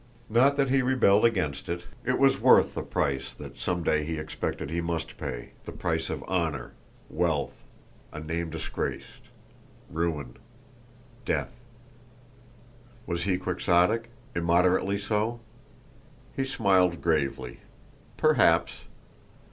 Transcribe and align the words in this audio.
Not 0.31 0.55
that 0.55 0.71
he 0.71 0.81
rebelled 0.81 1.25
against 1.25 1.69
it; 1.69 1.83
it 2.03 2.17
was 2.17 2.41
worth 2.41 2.73
the 2.73 2.81
price 2.81 3.35
that 3.35 3.59
some 3.59 3.83
day 3.83 4.03
he 4.03 4.17
expected 4.17 4.71
he 4.71 4.81
must 4.81 5.15
pay 5.15 5.51
the 5.65 5.71
price 5.71 6.09
of 6.09 6.23
honour, 6.23 6.73
wealth, 7.07 7.63
a 8.11 8.19
name 8.19 8.49
disgraced, 8.49 9.21
ruin, 9.91 10.37
death. 11.23 11.53
Was 13.05 13.25
he 13.25 13.37
quixotic? 13.37 14.09
Immoderately 14.33 14.97
so? 14.97 15.39
He 16.35 16.45
smiled 16.45 16.99
gravely. 17.03 17.59
Perhaps. 18.17 18.85